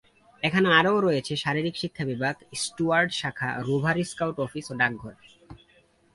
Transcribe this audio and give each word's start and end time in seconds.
এখানে 0.43 0.67
আরও 0.79 0.93
রয়েছে 0.99 1.33
শারীরিক 1.35 1.75
শিক্ষা 1.81 2.03
বিভাগ, 2.05 2.35
স্টুয়ার্ড 2.63 3.09
শাখা, 3.11 3.49
রোভার 3.67 3.97
স্কাউট 4.11 4.37
অফিস 4.39 4.65
ও 4.71 4.73
ডাকঘর। 4.81 5.15